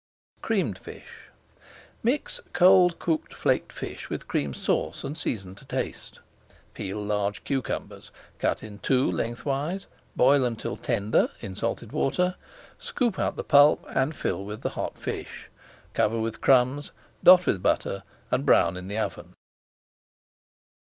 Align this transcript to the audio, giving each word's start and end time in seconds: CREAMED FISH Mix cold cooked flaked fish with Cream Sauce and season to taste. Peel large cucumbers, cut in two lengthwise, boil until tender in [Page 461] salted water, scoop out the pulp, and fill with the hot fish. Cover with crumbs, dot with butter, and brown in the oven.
CREAMED 0.41 0.79
FISH 0.79 1.29
Mix 2.01 2.41
cold 2.53 2.97
cooked 2.97 3.35
flaked 3.35 3.71
fish 3.71 4.09
with 4.09 4.27
Cream 4.27 4.51
Sauce 4.51 5.03
and 5.03 5.15
season 5.15 5.53
to 5.53 5.63
taste. 5.63 6.19
Peel 6.73 6.99
large 7.05 7.43
cucumbers, 7.43 8.09
cut 8.39 8.63
in 8.63 8.79
two 8.79 9.11
lengthwise, 9.11 9.85
boil 10.15 10.43
until 10.43 10.75
tender 10.75 11.29
in 11.39 11.53
[Page 11.53 11.59
461] 11.59 11.59
salted 11.59 11.91
water, 11.91 12.35
scoop 12.79 13.19
out 13.19 13.35
the 13.35 13.43
pulp, 13.43 13.85
and 13.89 14.15
fill 14.15 14.43
with 14.43 14.61
the 14.63 14.69
hot 14.69 14.97
fish. 14.97 15.49
Cover 15.93 16.19
with 16.19 16.41
crumbs, 16.41 16.91
dot 17.23 17.45
with 17.45 17.61
butter, 17.61 18.01
and 18.31 18.43
brown 18.43 18.77
in 18.77 18.87
the 18.87 18.97
oven. 18.97 19.35